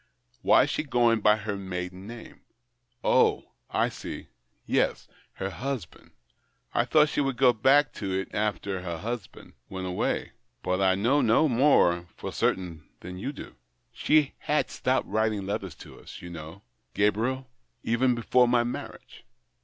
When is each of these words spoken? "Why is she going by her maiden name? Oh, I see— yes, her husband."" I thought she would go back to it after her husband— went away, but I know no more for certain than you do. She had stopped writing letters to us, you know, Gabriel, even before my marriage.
"Why 0.41 0.63
is 0.63 0.71
she 0.71 0.81
going 0.83 1.19
by 1.21 1.35
her 1.35 1.55
maiden 1.55 2.07
name? 2.07 2.41
Oh, 3.03 3.51
I 3.69 3.89
see— 3.89 4.29
yes, 4.65 5.07
her 5.33 5.51
husband."" 5.51 6.09
I 6.73 6.85
thought 6.85 7.09
she 7.09 7.21
would 7.21 7.37
go 7.37 7.53
back 7.53 7.93
to 8.01 8.11
it 8.11 8.33
after 8.33 8.81
her 8.81 8.97
husband— 8.97 9.53
went 9.69 9.85
away, 9.85 10.31
but 10.63 10.81
I 10.81 10.95
know 10.95 11.21
no 11.21 11.47
more 11.47 12.07
for 12.17 12.31
certain 12.31 12.83
than 13.01 13.19
you 13.19 13.31
do. 13.31 13.53
She 13.93 14.33
had 14.39 14.71
stopped 14.71 15.05
writing 15.05 15.45
letters 15.45 15.75
to 15.75 15.99
us, 15.99 16.19
you 16.19 16.31
know, 16.31 16.63
Gabriel, 16.95 17.47
even 17.83 18.15
before 18.15 18.47
my 18.47 18.63
marriage. 18.63 19.23